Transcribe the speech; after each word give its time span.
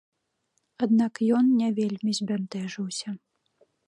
Аднак 0.85 1.13
ён 1.39 1.45
не 1.59 1.69
вельмі 1.79 2.11
збянтэжыўся. 2.21 3.09